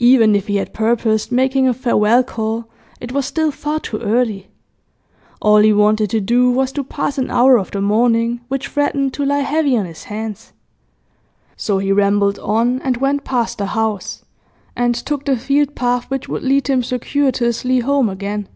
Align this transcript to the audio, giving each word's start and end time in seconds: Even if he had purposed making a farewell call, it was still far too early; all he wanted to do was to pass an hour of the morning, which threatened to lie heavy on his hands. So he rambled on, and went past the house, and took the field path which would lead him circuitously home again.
Even 0.00 0.34
if 0.36 0.48
he 0.48 0.56
had 0.56 0.74
purposed 0.74 1.32
making 1.32 1.66
a 1.66 1.72
farewell 1.72 2.22
call, 2.22 2.66
it 3.00 3.10
was 3.10 3.24
still 3.24 3.50
far 3.50 3.80
too 3.80 3.96
early; 4.00 4.48
all 5.40 5.60
he 5.62 5.72
wanted 5.72 6.10
to 6.10 6.20
do 6.20 6.50
was 6.50 6.72
to 6.72 6.84
pass 6.84 7.16
an 7.16 7.30
hour 7.30 7.56
of 7.56 7.70
the 7.70 7.80
morning, 7.80 8.42
which 8.48 8.68
threatened 8.68 9.14
to 9.14 9.24
lie 9.24 9.38
heavy 9.40 9.74
on 9.74 9.86
his 9.86 10.04
hands. 10.04 10.52
So 11.56 11.78
he 11.78 11.90
rambled 11.90 12.38
on, 12.40 12.82
and 12.82 12.98
went 12.98 13.24
past 13.24 13.56
the 13.56 13.64
house, 13.68 14.26
and 14.76 14.94
took 14.94 15.24
the 15.24 15.38
field 15.38 15.74
path 15.74 16.04
which 16.10 16.28
would 16.28 16.42
lead 16.42 16.68
him 16.68 16.82
circuitously 16.82 17.78
home 17.78 18.10
again. 18.10 18.48